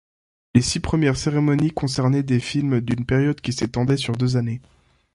[0.55, 4.59] Les six premières cérémonies concernaient des films d'une période qui s'étendait sur deux années.